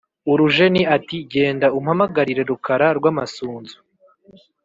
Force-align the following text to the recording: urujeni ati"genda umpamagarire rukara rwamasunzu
urujeni 0.31 0.81
ati"genda 0.95 1.67
umpamagarire 1.77 2.41
rukara 2.49 2.87
rwamasunzu 2.97 3.77